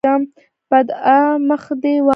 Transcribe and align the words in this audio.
بدعا: 0.71 1.19
مخ 1.49 1.63
دې 1.81 1.95
واوړه! 2.01 2.09